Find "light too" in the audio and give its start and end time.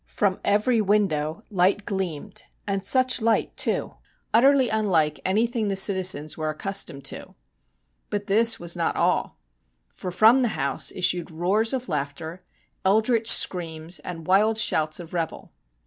3.21-3.93